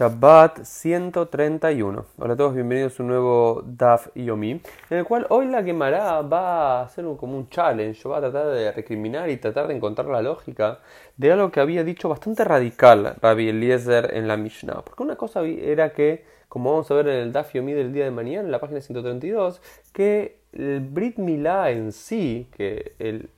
Shabbat 0.00 0.64
131. 0.64 2.06
Hola 2.16 2.32
a 2.32 2.36
todos, 2.38 2.54
bienvenidos 2.54 2.98
a 2.98 3.02
un 3.02 3.10
nuevo 3.10 3.62
Daf 3.66 4.08
Yomi, 4.14 4.52
en 4.52 4.96
el 4.96 5.04
cual 5.04 5.26
hoy 5.28 5.44
la 5.44 5.62
Gemara 5.62 6.22
va 6.22 6.80
a 6.80 6.84
hacer 6.84 7.04
como 7.18 7.36
un 7.36 7.50
challenge, 7.50 8.08
va 8.08 8.16
a 8.16 8.20
tratar 8.22 8.46
de 8.46 8.72
recriminar 8.72 9.28
y 9.28 9.36
tratar 9.36 9.68
de 9.68 9.76
encontrar 9.76 10.08
la 10.08 10.22
lógica 10.22 10.78
de 11.18 11.32
algo 11.32 11.50
que 11.50 11.60
había 11.60 11.84
dicho 11.84 12.08
bastante 12.08 12.44
radical 12.44 13.16
Rabbi 13.20 13.50
Eliezer 13.50 14.14
en 14.14 14.26
la 14.26 14.38
Mishnah. 14.38 14.80
Porque 14.80 15.02
una 15.02 15.16
cosa 15.16 15.42
era 15.42 15.92
que, 15.92 16.24
como 16.48 16.70
vamos 16.70 16.90
a 16.90 16.94
ver 16.94 17.08
en 17.08 17.16
el 17.16 17.32
Daf 17.32 17.52
Yomi 17.52 17.74
del 17.74 17.92
día 17.92 18.04
de 18.04 18.10
mañana, 18.10 18.46
en 18.46 18.52
la 18.52 18.58
página 18.58 18.80
132, 18.80 19.60
que 19.92 20.38
el 20.54 20.80
Brit 20.80 21.18
Milá 21.18 21.72
en 21.72 21.92
sí, 21.92 22.48
que 22.56 22.94
el 22.98 23.28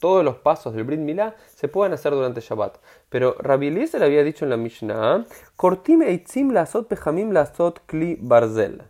todos 0.00 0.24
los 0.24 0.36
pasos 0.38 0.74
del 0.74 0.84
Brit 0.84 0.98
Milá 0.98 1.36
se 1.54 1.68
pueden 1.68 1.92
hacer 1.92 2.12
durante 2.12 2.40
Shabbat. 2.40 2.78
Pero 3.08 3.36
Rabbi 3.38 3.68
Eliezer 3.68 4.02
había 4.02 4.24
dicho 4.24 4.44
en 4.44 4.50
la 4.50 4.56
Mishnah, 4.56 5.26
cortime 5.56 6.08
eitzim 6.08 6.50
lasot 6.50 6.88
pejamim 6.88 7.30
lasot 7.32 7.80
kli 7.86 8.18
barzel. 8.20 8.82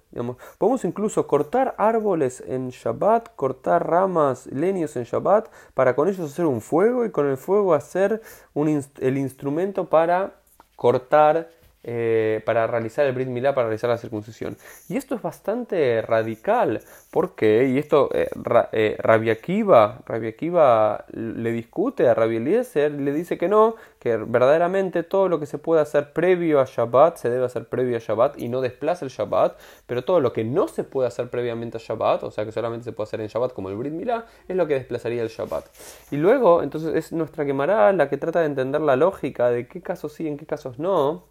podemos 0.58 0.84
incluso 0.84 1.26
cortar 1.26 1.74
árboles 1.76 2.42
en 2.46 2.70
Shabbat, 2.70 3.34
cortar 3.36 3.88
ramas, 3.88 4.46
leños 4.46 4.96
en 4.96 5.04
Shabbat, 5.04 5.48
para 5.74 5.94
con 5.94 6.08
ellos 6.08 6.30
hacer 6.30 6.46
un 6.46 6.60
fuego 6.60 7.04
y 7.04 7.10
con 7.10 7.26
el 7.26 7.36
fuego 7.36 7.74
hacer 7.74 8.22
el 8.54 9.18
instrumento 9.18 9.88
para 9.90 10.34
cortar 10.76 11.50
eh, 11.82 12.42
para 12.44 12.66
realizar 12.66 13.06
el 13.06 13.12
Brit 13.14 13.28
Milá, 13.28 13.54
para 13.54 13.68
realizar 13.68 13.88
la 13.88 13.96
circuncisión. 13.96 14.58
Y 14.88 14.96
esto 14.96 15.14
es 15.14 15.22
bastante 15.22 16.02
radical, 16.02 16.82
porque, 17.10 17.68
y 17.68 17.78
esto 17.78 18.10
eh, 18.12 18.28
eh 18.72 18.96
Rabbi 18.98 19.30
Akiva, 19.30 21.04
le 21.12 21.52
discute 21.52 22.06
a 22.06 22.14
Rabbi 22.14 22.36
Eliezer, 22.36 22.92
le 22.92 23.12
dice 23.12 23.38
que 23.38 23.48
no, 23.48 23.76
que 23.98 24.16
verdaderamente 24.18 25.02
todo 25.02 25.28
lo 25.30 25.40
que 25.40 25.46
se 25.46 25.56
puede 25.56 25.80
hacer 25.80 26.12
previo 26.12 26.60
a 26.60 26.66
Shabbat 26.66 27.16
se 27.16 27.30
debe 27.30 27.46
hacer 27.46 27.66
previo 27.66 27.96
a 27.96 28.00
Shabbat 28.00 28.38
y 28.38 28.48
no 28.48 28.60
desplaza 28.60 29.06
el 29.06 29.10
Shabbat, 29.10 29.58
pero 29.86 30.04
todo 30.04 30.20
lo 30.20 30.34
que 30.34 30.44
no 30.44 30.68
se 30.68 30.84
puede 30.84 31.08
hacer 31.08 31.30
previamente 31.30 31.78
a 31.78 31.80
Shabbat, 31.80 32.24
o 32.24 32.30
sea 32.30 32.44
que 32.44 32.52
solamente 32.52 32.84
se 32.84 32.92
puede 32.92 33.08
hacer 33.08 33.22
en 33.22 33.28
Shabbat 33.28 33.54
como 33.54 33.70
el 33.70 33.76
Brit 33.76 33.94
Milá, 33.94 34.26
es 34.48 34.56
lo 34.56 34.66
que 34.66 34.74
desplazaría 34.74 35.22
el 35.22 35.28
Shabbat. 35.28 35.64
Y 36.10 36.16
luego, 36.16 36.62
entonces 36.62 36.94
es 36.94 37.12
nuestra 37.12 37.46
quemará 37.46 37.90
la 37.94 38.10
que 38.10 38.18
trata 38.18 38.40
de 38.40 38.46
entender 38.46 38.82
la 38.82 38.96
lógica 38.96 39.48
de 39.48 39.66
qué 39.66 39.80
casos 39.80 40.12
sí, 40.12 40.28
en 40.28 40.36
qué 40.36 40.44
casos 40.44 40.78
no 40.78 41.29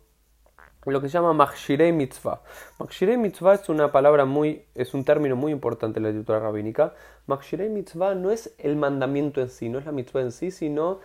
lo 0.94 1.02
que 1.02 1.10
se 1.10 1.14
llama 1.14 1.34
Machshirei 1.34 1.92
Mitzvah. 1.92 2.42
Machshirei 2.80 3.18
Mitzvah 3.18 3.56
es 3.56 3.70
una 3.70 3.92
palabra 3.92 4.26
muy, 4.26 4.66
es 4.76 4.94
un 4.94 5.04
término 5.04 5.36
muy 5.36 5.52
importante 5.52 6.00
en 6.00 6.04
la 6.04 6.10
literatura 6.10 6.40
rabínica. 6.40 6.94
Machshirei 7.28 7.70
Mitzvah 7.70 8.16
no 8.16 8.32
es 8.32 8.54
el 8.58 8.76
mandamiento 8.76 9.42
en 9.42 9.50
sí, 9.50 9.70
no 9.70 9.80
es 9.80 9.86
la 9.86 9.92
mitzvah 9.92 10.22
en 10.22 10.32
sí, 10.32 10.52
sino 10.52 11.00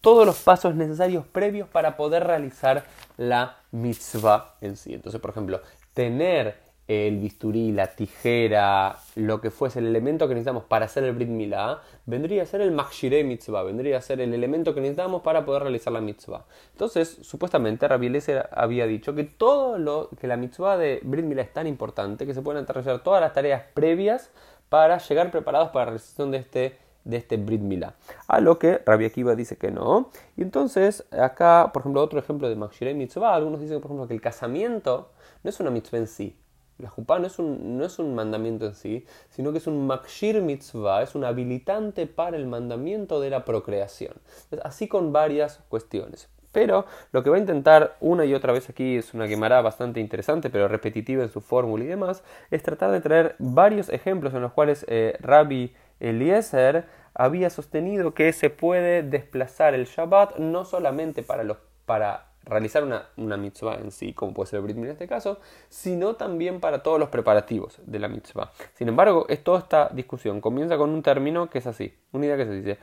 todos 0.00 0.26
los 0.26 0.38
pasos 0.38 0.74
necesarios 0.74 1.26
previos 1.26 1.68
para 1.68 1.96
poder 1.96 2.24
realizar 2.24 2.84
la 3.16 3.58
mitzvah 3.72 4.56
en 4.60 4.76
sí. 4.76 4.94
Entonces, 4.94 5.20
por 5.20 5.30
ejemplo, 5.30 5.60
tener 5.94 6.65
el 6.88 7.18
bisturí, 7.18 7.72
la 7.72 7.88
tijera, 7.88 8.96
lo 9.16 9.40
que 9.40 9.50
fuese 9.50 9.80
el 9.80 9.86
elemento 9.86 10.28
que 10.28 10.34
necesitamos 10.34 10.64
para 10.64 10.84
hacer 10.84 11.02
el 11.04 11.12
Brit 11.12 11.28
Milá, 11.28 11.82
vendría 12.06 12.44
a 12.44 12.46
ser 12.46 12.60
el 12.60 12.70
Makshirei 12.70 13.24
Mitzvah, 13.24 13.64
vendría 13.64 13.98
a 13.98 14.00
ser 14.00 14.20
el 14.20 14.32
elemento 14.32 14.72
que 14.72 14.80
necesitamos 14.80 15.22
para 15.22 15.44
poder 15.44 15.62
realizar 15.62 15.92
la 15.92 16.00
Mitzvah. 16.00 16.44
Entonces, 16.72 17.18
supuestamente, 17.22 17.88
Rabbi 17.88 18.06
Eliezer 18.06 18.48
había 18.52 18.86
dicho 18.86 19.14
que 19.14 19.24
todo 19.24 19.78
lo 19.78 20.10
que 20.20 20.28
la 20.28 20.36
Mitzvah 20.36 20.76
de 20.76 21.00
Brit 21.02 21.24
Milá 21.24 21.42
es 21.42 21.52
tan 21.52 21.66
importante 21.66 22.24
que 22.24 22.34
se 22.34 22.42
pueden 22.42 22.66
realizar 22.66 23.02
todas 23.02 23.20
las 23.20 23.32
tareas 23.32 23.64
previas 23.74 24.30
para 24.68 24.98
llegar 24.98 25.30
preparados 25.30 25.70
para 25.70 25.86
la 25.86 25.90
realización 25.92 26.30
de 26.30 26.38
este 26.38 26.86
de 27.06 27.16
este 27.18 27.36
Brit 27.36 27.60
Milá. 27.60 27.94
A 28.26 28.40
lo 28.40 28.58
que 28.58 28.80
Rabbi 28.84 29.04
Akiva 29.04 29.36
dice 29.36 29.56
que 29.56 29.70
no. 29.70 30.10
Y 30.36 30.42
entonces, 30.42 31.04
acá, 31.12 31.70
por 31.72 31.82
ejemplo, 31.82 32.02
otro 32.02 32.18
ejemplo 32.18 32.48
de 32.48 32.56
Makshirei 32.56 32.94
Mitzvah, 32.94 33.34
algunos 33.34 33.60
dicen, 33.60 33.80
por 33.80 33.92
ejemplo, 33.92 34.08
que 34.08 34.14
el 34.14 34.20
casamiento 34.20 35.12
no 35.44 35.50
es 35.50 35.60
una 35.60 35.70
mitzvah 35.70 35.98
en 35.98 36.08
sí, 36.08 36.36
la 36.78 36.90
jupá 36.90 37.18
no 37.18 37.26
es, 37.26 37.38
un, 37.38 37.78
no 37.78 37.84
es 37.84 37.98
un 37.98 38.14
mandamiento 38.14 38.66
en 38.66 38.74
sí, 38.74 39.06
sino 39.30 39.52
que 39.52 39.58
es 39.58 39.66
un 39.66 39.86
makshir 39.86 40.42
mitzvah, 40.42 41.02
es 41.02 41.14
un 41.14 41.24
habilitante 41.24 42.06
para 42.06 42.36
el 42.36 42.46
mandamiento 42.46 43.20
de 43.20 43.30
la 43.30 43.44
procreación. 43.44 44.14
Así 44.62 44.88
con 44.88 45.12
varias 45.12 45.60
cuestiones. 45.68 46.28
Pero 46.52 46.86
lo 47.12 47.22
que 47.22 47.30
va 47.30 47.36
a 47.36 47.40
intentar 47.40 47.96
una 48.00 48.24
y 48.24 48.32
otra 48.32 48.52
vez 48.52 48.70
aquí 48.70 48.96
es 48.96 49.12
una 49.12 49.28
quemará 49.28 49.60
bastante 49.60 50.00
interesante, 50.00 50.48
pero 50.48 50.68
repetitiva 50.68 51.22
en 51.22 51.30
su 51.30 51.42
fórmula 51.42 51.84
y 51.84 51.88
demás, 51.88 52.22
es 52.50 52.62
tratar 52.62 52.92
de 52.92 53.00
traer 53.00 53.36
varios 53.38 53.90
ejemplos 53.90 54.32
en 54.32 54.40
los 54.40 54.52
cuales 54.52 54.84
eh, 54.88 55.16
Rabbi 55.20 55.74
Eliezer 56.00 56.86
había 57.14 57.50
sostenido 57.50 58.14
que 58.14 58.32
se 58.32 58.50
puede 58.50 59.02
desplazar 59.02 59.74
el 59.74 59.86
Shabbat 59.86 60.38
no 60.38 60.64
solamente 60.64 61.22
para 61.22 61.44
los 61.44 61.58
para 61.86 62.26
realizar 62.46 62.84
una, 62.84 63.08
una, 63.16 63.36
mitzvah 63.36 63.74
en 63.74 63.90
sí, 63.90 64.12
como 64.12 64.32
puede 64.32 64.48
ser 64.48 64.58
el 64.58 64.62
Brit 64.62 64.76
en 64.76 64.86
este 64.86 65.06
caso, 65.08 65.40
sino 65.68 66.14
también 66.14 66.60
para 66.60 66.82
todos 66.82 66.98
los 66.98 67.08
preparativos 67.08 67.78
de 67.84 67.98
la 67.98 68.08
mitzvah. 68.08 68.52
Sin 68.74 68.88
embargo, 68.88 69.26
es 69.28 69.42
toda 69.42 69.58
esta 69.58 69.88
discusión 69.92 70.40
comienza 70.40 70.76
con 70.76 70.90
un 70.90 71.02
término 71.02 71.50
que 71.50 71.58
es 71.58 71.66
así, 71.66 71.94
una 72.12 72.26
idea 72.26 72.36
que 72.36 72.44
se 72.46 72.52
dice, 72.52 72.78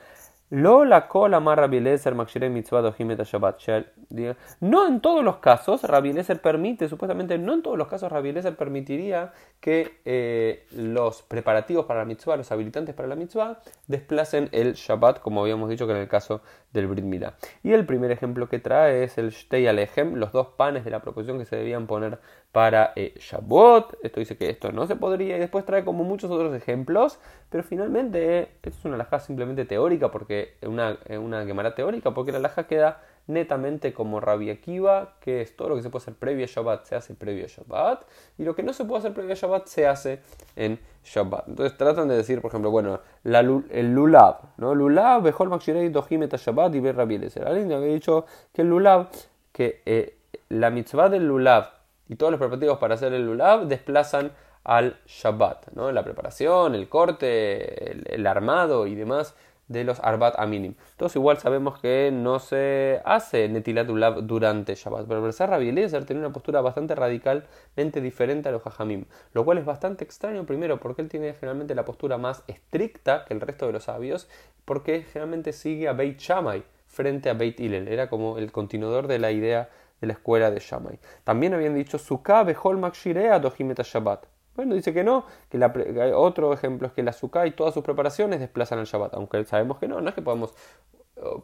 No 4.60 4.86
en 4.86 5.00
todos 5.00 5.24
los 5.24 5.36
casos 5.38 5.82
Rabbi 5.82 6.12
permite, 6.42 6.88
supuestamente 6.88 7.38
no 7.38 7.54
en 7.54 7.62
todos 7.62 7.78
los 7.78 7.88
casos 7.88 8.12
Rabbi 8.12 8.32
permitiría 8.56 9.32
que 9.60 10.00
eh, 10.04 10.66
los 10.72 11.22
preparativos 11.22 11.86
para 11.86 12.00
la 12.00 12.04
mitzvah, 12.04 12.36
los 12.36 12.52
habilitantes 12.52 12.94
para 12.94 13.08
la 13.08 13.16
mitzvah, 13.16 13.58
desplacen 13.86 14.50
el 14.52 14.74
Shabbat, 14.74 15.20
como 15.20 15.40
habíamos 15.40 15.70
dicho 15.70 15.86
que 15.86 15.94
en 15.94 16.00
el 16.00 16.08
caso 16.08 16.42
del 16.74 16.88
Brit 16.88 17.04
Milá. 17.04 17.34
Y 17.62 17.72
el 17.72 17.86
primer 17.86 18.10
ejemplo 18.10 18.48
que 18.48 18.58
trae 18.58 19.04
es 19.04 19.16
el 19.16 19.30
Shtei 19.30 19.66
Alechem, 19.66 20.16
los 20.16 20.32
dos 20.32 20.48
panes 20.48 20.84
de 20.84 20.90
la 20.90 21.00
proposición 21.00 21.38
que 21.38 21.46
se 21.46 21.56
debían 21.56 21.86
poner 21.86 22.18
para 22.52 22.92
eh, 22.96 23.14
Shabbat. 23.18 23.94
Esto 24.02 24.20
dice 24.20 24.36
que 24.36 24.50
esto 24.50 24.70
no 24.72 24.86
se 24.86 24.96
podría 24.96 25.36
y 25.36 25.40
después 25.40 25.64
trae 25.64 25.84
como 25.84 26.04
muchos 26.04 26.30
otros 26.30 26.54
ejemplos, 26.54 27.18
pero 27.48 27.64
finalmente 27.64 28.50
esto 28.62 28.68
es 28.68 28.84
una 28.84 28.96
laja 28.96 29.18
simplemente 29.18 29.64
teórica, 29.64 30.10
porque 30.10 30.33
una, 30.62 30.98
una 31.18 31.44
quemara 31.46 31.74
teórica, 31.74 32.12
porque 32.12 32.32
la 32.32 32.38
laja 32.38 32.66
queda 32.66 33.00
netamente 33.26 33.94
como 33.94 34.20
Rabbi 34.20 34.50
Akiva, 34.50 35.14
que 35.20 35.40
es 35.40 35.56
todo 35.56 35.70
lo 35.70 35.76
que 35.76 35.82
se 35.82 35.90
puede 35.90 36.02
hacer 36.02 36.14
previo 36.14 36.44
a 36.44 36.48
Shabbat 36.48 36.84
se 36.84 36.94
hace 36.94 37.14
previo 37.14 37.46
a 37.46 37.48
Shabbat, 37.48 38.02
y 38.38 38.44
lo 38.44 38.54
que 38.54 38.62
no 38.62 38.72
se 38.72 38.84
puede 38.84 39.00
hacer 39.00 39.14
previo 39.14 39.32
a 39.32 39.36
Shabbat 39.36 39.66
se 39.66 39.86
hace 39.86 40.20
en 40.56 40.78
Shabbat. 41.04 41.48
Entonces 41.48 41.76
tratan 41.78 42.08
de 42.08 42.16
decir, 42.16 42.40
por 42.40 42.50
ejemplo, 42.50 42.70
bueno, 42.70 43.00
el 43.24 43.94
Lulav, 43.94 44.40
¿no? 44.58 44.74
Lulav, 44.74 45.22
Bejol 45.22 45.48
Makshirei 45.48 45.88
Dohim 45.88 46.28
Shabbat 46.28 46.74
y 46.74 46.80
Ver 46.80 46.96
Rabbi 46.96 47.16
Alguien 47.44 47.72
había 47.72 47.94
dicho 47.94 48.26
que 48.52 48.62
el 48.62 48.68
Lulav, 48.68 49.08
que 49.52 49.82
eh, 49.86 50.18
la 50.50 50.70
mitzvah 50.70 51.08
del 51.08 51.26
Lulav 51.26 51.70
y 52.08 52.16
todos 52.16 52.30
los 52.30 52.38
preparativos 52.38 52.78
para 52.78 52.94
hacer 52.94 53.14
el 53.14 53.24
Lulav 53.24 53.66
desplazan 53.66 54.32
al 54.64 54.98
Shabbat, 55.06 55.72
¿no? 55.74 55.92
La 55.92 56.02
preparación, 56.02 56.74
el 56.74 56.88
corte, 56.88 58.14
el 58.14 58.26
armado 58.26 58.86
y 58.86 58.94
demás 58.94 59.34
de 59.68 59.84
los 59.84 60.00
Arbat 60.00 60.38
Aminim. 60.38 60.74
Todos 60.96 61.16
igual 61.16 61.38
sabemos 61.38 61.78
que 61.80 62.10
no 62.12 62.38
se 62.38 63.00
hace 63.04 63.48
Netilat 63.48 63.88
Ulav 63.88 64.22
durante 64.26 64.74
Shabbat, 64.74 65.06
pero 65.06 65.26
el 65.26 65.32
Rabbi 65.32 65.68
Eliezer 65.68 66.04
tiene 66.04 66.20
una 66.20 66.32
postura 66.32 66.60
bastante 66.60 66.94
radicalmente 66.94 68.00
diferente 68.00 68.48
a 68.48 68.52
los 68.52 68.62
Jajamim, 68.62 69.06
lo 69.32 69.44
cual 69.44 69.58
es 69.58 69.64
bastante 69.64 70.04
extraño 70.04 70.44
primero 70.44 70.78
porque 70.78 71.02
él 71.02 71.08
tiene 71.08 71.32
generalmente 71.34 71.74
la 71.74 71.84
postura 71.84 72.18
más 72.18 72.42
estricta 72.46 73.24
que 73.24 73.34
el 73.34 73.40
resto 73.40 73.66
de 73.66 73.72
los 73.72 73.84
sabios, 73.84 74.28
porque 74.64 75.02
generalmente 75.02 75.52
sigue 75.52 75.88
a 75.88 75.92
Beit 75.92 76.18
Shammai 76.18 76.64
frente 76.86 77.30
a 77.30 77.34
Beit 77.34 77.58
Hillel, 77.58 77.88
era 77.88 78.08
como 78.08 78.38
el 78.38 78.52
continuador 78.52 79.08
de 79.08 79.18
la 79.18 79.32
idea 79.32 79.68
de 80.00 80.06
la 80.06 80.12
escuela 80.12 80.50
de 80.50 80.60
Shammai. 80.60 80.98
También 81.24 81.54
habían 81.54 81.74
dicho 81.74 81.98
Sukkah 81.98 82.44
Behol 82.44 82.78
Makshirea 82.78 83.38
Dohimet 83.38 83.82
Shabbat. 83.82 84.33
Bueno, 84.56 84.74
dice 84.74 84.92
que 84.94 85.02
no, 85.02 85.24
que 85.48 85.58
la, 85.58 85.72
otro 86.16 86.52
ejemplo 86.52 86.86
es 86.86 86.92
que 86.92 87.02
la 87.02 87.10
azúcar 87.10 87.46
y 87.46 87.52
todas 87.52 87.74
sus 87.74 87.82
preparaciones 87.82 88.40
desplazan 88.40 88.78
el 88.78 88.86
Shabbat, 88.86 89.14
aunque 89.14 89.44
sabemos 89.44 89.78
que 89.78 89.88
no, 89.88 90.00
no 90.00 90.08
es 90.08 90.14
que 90.14 90.22
podemos, 90.22 90.54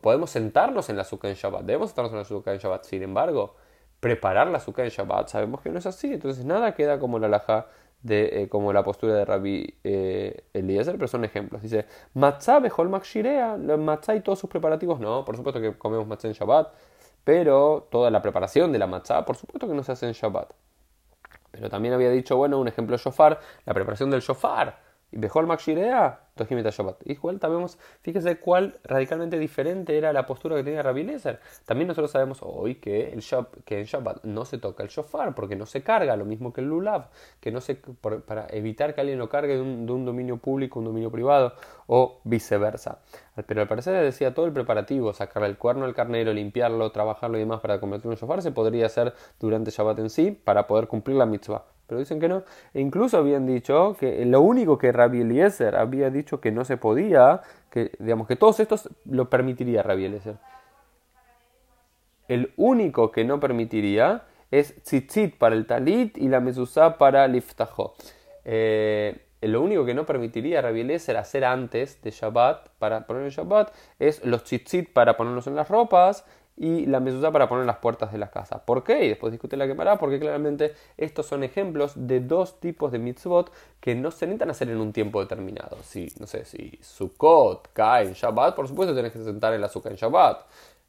podemos 0.00 0.30
sentarnos 0.30 0.88
en 0.90 0.96
la 0.96 1.02
azúcar 1.02 1.30
en 1.30 1.36
Shabbat, 1.36 1.62
debemos 1.62 1.90
sentarnos 1.90 2.12
en 2.12 2.16
la 2.18 2.22
azúcar 2.22 2.54
en 2.54 2.60
Shabbat, 2.60 2.84
sin 2.84 3.02
embargo, 3.02 3.56
preparar 3.98 4.46
la 4.48 4.58
azúcar 4.58 4.84
en 4.84 4.90
Shabbat 4.90 5.28
sabemos 5.28 5.60
que 5.60 5.70
no 5.70 5.78
es 5.78 5.86
así, 5.86 6.12
entonces 6.12 6.44
nada 6.44 6.74
queda 6.74 6.98
como 6.98 7.18
la 7.18 7.28
laja 7.28 7.66
de, 8.02 8.42
eh, 8.42 8.48
como 8.48 8.72
la 8.72 8.82
postura 8.82 9.14
de 9.14 9.24
Rabbi 9.24 9.78
eh, 9.84 10.44
Eliezer, 10.54 10.94
pero 10.94 11.08
son 11.08 11.24
ejemplos. 11.24 11.62
Dice, 11.62 11.86
matzah 12.14 12.60
bejol 12.60 12.88
makshirea, 12.88 13.56
matzah 13.56 14.14
y 14.14 14.20
todos 14.20 14.38
sus 14.38 14.48
preparativos, 14.48 15.00
no, 15.00 15.24
por 15.24 15.36
supuesto 15.36 15.60
que 15.60 15.76
comemos 15.76 16.06
matzah 16.06 16.28
en 16.28 16.34
Shabbat, 16.34 16.72
pero 17.24 17.88
toda 17.90 18.10
la 18.10 18.22
preparación 18.22 18.72
de 18.72 18.78
la 18.78 18.86
matzah, 18.86 19.24
por 19.24 19.36
supuesto 19.36 19.68
que 19.68 19.74
no 19.74 19.82
se 19.82 19.92
hace 19.92 20.06
en 20.06 20.12
Shabbat. 20.12 20.52
Pero 21.60 21.68
también 21.68 21.92
había 21.92 22.08
dicho, 22.10 22.38
bueno, 22.38 22.58
un 22.58 22.68
ejemplo 22.68 22.96
shofar, 22.96 23.38
la 23.66 23.74
preparación 23.74 24.10
del 24.10 24.22
shofar. 24.22 24.78
Y 25.12 25.18
Bejol 25.18 25.46
Makshirea, 25.46 26.20
Tojimeta 26.36 26.70
Shabbat. 26.70 27.06
Igual 27.06 27.40
sabemos, 27.40 27.78
fíjese 28.02 28.38
cuál 28.38 28.78
radicalmente 28.84 29.38
diferente 29.38 29.98
era 29.98 30.12
la 30.12 30.24
postura 30.24 30.56
que 30.56 30.64
tenía 30.64 30.82
Rabbi 30.82 31.02
Eliezer. 31.02 31.40
También 31.66 31.88
nosotros 31.88 32.10
sabemos 32.10 32.38
hoy 32.42 32.76
que, 32.76 33.12
el 33.12 33.22
en 33.66 33.84
Shabbat 33.84 34.24
no 34.24 34.44
se 34.44 34.58
toca 34.58 34.82
el 34.82 34.88
shofar 34.88 35.34
porque 35.34 35.56
no 35.56 35.66
se 35.66 35.82
carga, 35.82 36.16
lo 36.16 36.24
mismo 36.24 36.52
que 36.52 36.60
el 36.60 36.68
lulav, 36.68 37.08
que 37.40 37.50
no 37.50 37.60
se, 37.60 37.74
para 37.74 38.46
evitar 38.50 38.94
que 38.94 39.00
alguien 39.00 39.18
lo 39.18 39.28
cargue 39.28 39.56
de 39.56 39.60
un, 39.60 40.04
dominio 40.04 40.38
público 40.38 40.78
un 40.78 40.86
dominio 40.86 41.10
privado 41.10 41.54
o 41.86 42.20
viceversa. 42.24 43.00
Pero 43.46 43.62
al 43.62 43.68
parecer 43.68 44.02
decía 44.02 44.32
todo 44.32 44.46
el 44.46 44.52
preparativo, 44.52 45.12
sacar 45.12 45.42
el 45.42 45.58
cuerno 45.58 45.84
al 45.84 45.94
carnero, 45.94 46.32
limpiarlo, 46.32 46.90
trabajarlo 46.92 47.36
y 47.36 47.40
demás 47.40 47.60
para 47.60 47.80
convertirlo 47.80 48.12
en 48.12 48.18
shofar, 48.18 48.42
se 48.42 48.52
podría 48.52 48.86
hacer 48.86 49.12
durante 49.40 49.70
Shabbat 49.70 49.98
en 49.98 50.10
sí 50.10 50.30
para 50.30 50.66
poder 50.66 50.86
cumplir 50.86 51.16
la 51.16 51.26
mitzvah 51.26 51.64
pero 51.90 51.98
dicen 51.98 52.20
que 52.20 52.28
no. 52.28 52.44
E 52.72 52.80
incluso 52.80 53.18
habían 53.18 53.48
dicho 53.48 53.96
que 53.98 54.24
lo 54.24 54.42
único 54.42 54.78
que 54.78 54.92
Rabbi 54.92 55.22
Eliezer 55.22 55.74
había 55.74 56.08
dicho 56.08 56.40
que 56.40 56.52
no 56.52 56.64
se 56.64 56.76
podía, 56.76 57.40
que 57.68 57.90
digamos 57.98 58.28
que 58.28 58.36
todos 58.36 58.60
estos 58.60 58.88
lo 59.06 59.28
permitiría 59.28 59.82
Rabbi 59.82 60.04
Eliezer. 60.04 60.36
El 62.28 62.52
único 62.56 63.10
que 63.10 63.24
no 63.24 63.40
permitiría 63.40 64.22
es 64.52 64.80
tzitzit 64.84 65.36
para 65.36 65.56
el 65.56 65.66
talit 65.66 66.16
y 66.16 66.28
la 66.28 66.38
mezuzá 66.38 66.96
para 66.96 67.24
el 67.24 67.34
iftajo. 67.34 67.94
Eh, 68.44 69.26
lo 69.40 69.60
único 69.60 69.84
que 69.84 69.94
no 69.94 70.06
permitiría 70.06 70.62
Rabbi 70.62 70.82
Eliezer 70.82 71.16
hacer 71.16 71.44
antes 71.44 72.00
de 72.02 72.12
Shabbat, 72.12 72.68
para 72.78 73.04
poner 73.04 73.24
el 73.24 73.30
Shabbat, 73.32 73.74
es 73.98 74.24
los 74.24 74.44
tzitzit 74.44 74.92
para 74.92 75.16
ponerlos 75.16 75.48
en 75.48 75.56
las 75.56 75.68
ropas 75.68 76.24
y 76.60 76.84
la 76.84 77.00
mezuzá 77.00 77.32
para 77.32 77.48
poner 77.48 77.64
las 77.64 77.78
puertas 77.78 78.12
de 78.12 78.18
la 78.18 78.30
casa. 78.30 78.62
¿Por 78.66 78.84
qué? 78.84 79.06
Y 79.06 79.08
después 79.08 79.32
discute 79.32 79.56
la 79.56 79.66
quemará, 79.66 79.98
porque 79.98 80.20
claramente 80.20 80.74
estos 80.98 81.24
son 81.24 81.42
ejemplos 81.42 81.92
de 81.96 82.20
dos 82.20 82.60
tipos 82.60 82.92
de 82.92 82.98
mitzvot 82.98 83.50
que 83.80 83.94
no 83.94 84.10
se 84.10 84.26
necesitan 84.26 84.50
hacer 84.50 84.68
en 84.68 84.76
un 84.76 84.92
tiempo 84.92 85.22
determinado. 85.22 85.78
Si, 85.82 86.12
no 86.18 86.26
sé, 86.26 86.44
si 86.44 86.78
Sukkot 86.82 87.70
cae 87.72 88.08
en 88.08 88.12
Shabbat, 88.12 88.54
por 88.54 88.68
supuesto 88.68 88.94
tenés 88.94 89.10
que 89.10 89.24
sentar 89.24 89.54
el 89.54 89.64
azúcar 89.64 89.92
en 89.92 89.96
Shabbat. 89.96 90.42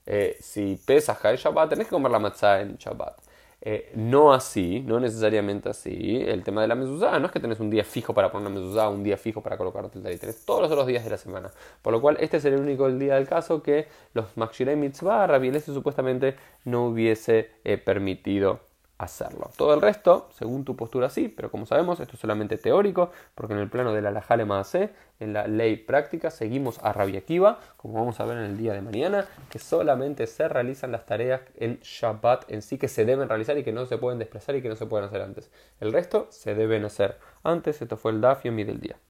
Eh, 0.05 0.35
si 0.41 0.77
pesas 0.85 1.17
cae 1.17 1.35
en 1.35 1.37
Shabbat, 1.37 1.69
tenés 1.69 1.87
que 1.87 1.91
comer 1.91 2.11
la 2.11 2.19
matzah 2.19 2.59
en 2.59 2.75
Shabbat. 2.75 3.30
Eh, 3.63 3.91
no 3.93 4.33
así, 4.33 4.79
no 4.81 4.99
necesariamente 4.99 5.69
así. 5.69 6.17
El 6.25 6.43
tema 6.43 6.61
de 6.61 6.67
la 6.67 6.75
mezuzá 6.75 7.19
no 7.19 7.27
es 7.27 7.31
que 7.31 7.39
tenés 7.39 7.59
un 7.59 7.69
día 7.69 7.83
fijo 7.83 8.13
para 8.13 8.31
poner 8.31 8.47
una 8.47 8.59
mezuzá, 8.59 8.89
un 8.89 9.03
día 9.03 9.17
fijo 9.17 9.41
para 9.41 9.57
colocarte 9.57 9.99
el 9.99 10.03
talit, 10.03 10.19
tenés 10.19 10.43
todos 10.45 10.61
los 10.61 10.71
otros 10.71 10.87
días 10.87 11.03
de 11.03 11.11
la 11.11 11.17
semana. 11.17 11.51
Por 11.81 11.93
lo 11.93 12.01
cual, 12.01 12.17
este 12.19 12.37
es 12.37 12.45
el 12.45 12.55
único 12.59 12.91
día 12.91 13.15
del 13.15 13.27
caso 13.27 13.61
que 13.61 13.87
los 14.13 14.35
Makshirei 14.35 14.75
Mitzvah, 14.75 15.27
Rabbi 15.27 15.59
supuestamente 15.59 16.35
no 16.65 16.87
hubiese 16.87 17.51
eh, 17.63 17.77
permitido 17.77 18.70
hacerlo. 19.03 19.49
Todo 19.57 19.73
el 19.73 19.81
resto, 19.81 20.29
según 20.33 20.63
tu 20.63 20.75
postura, 20.75 21.09
sí, 21.09 21.27
pero 21.27 21.49
como 21.49 21.65
sabemos, 21.65 21.99
esto 21.99 22.13
es 22.15 22.19
solamente 22.19 22.57
teórico, 22.57 23.11
porque 23.35 23.53
en 23.53 23.59
el 23.59 23.69
plano 23.69 23.93
de 23.93 24.01
la 24.01 24.11
Lajale 24.11 24.45
Maase, 24.45 24.91
en 25.19 25.33
la 25.33 25.47
ley 25.47 25.77
práctica, 25.77 26.31
seguimos 26.31 26.79
a 26.83 26.93
Rabbi 26.93 27.17
Akiva, 27.17 27.59
como 27.77 27.95
vamos 27.95 28.19
a 28.19 28.25
ver 28.25 28.37
en 28.37 28.45
el 28.45 28.57
día 28.57 28.73
de 28.73 28.81
mañana, 28.81 29.25
que 29.49 29.59
solamente 29.59 30.27
se 30.27 30.47
realizan 30.47 30.91
las 30.91 31.05
tareas 31.05 31.41
en 31.55 31.79
Shabbat 31.81 32.51
en 32.51 32.61
sí 32.61 32.77
que 32.77 32.87
se 32.87 33.05
deben 33.05 33.29
realizar 33.29 33.57
y 33.57 33.63
que 33.63 33.71
no 33.71 33.85
se 33.85 33.97
pueden 33.97 34.19
desplazar 34.19 34.55
y 34.55 34.61
que 34.61 34.69
no 34.69 34.75
se 34.75 34.85
pueden 34.85 35.07
hacer 35.07 35.21
antes. 35.21 35.51
El 35.79 35.91
resto 35.93 36.27
se 36.29 36.55
deben 36.55 36.85
hacer 36.85 37.17
antes. 37.43 37.81
Esto 37.81 37.97
fue 37.97 38.11
el 38.11 38.21
Daf 38.21 38.43
del 38.43 38.79
día. 38.79 38.95